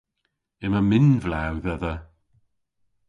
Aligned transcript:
Yma 0.65 0.81
minvlew 0.89 1.55
dhedha. 1.63 1.95